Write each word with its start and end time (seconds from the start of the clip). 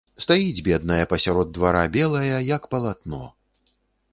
Стаіць, 0.23 0.63
бедная, 0.67 1.01
пасярод 1.11 1.51
двара 1.57 1.83
белая 1.99 2.37
як 2.55 2.63
палатно. 2.73 3.21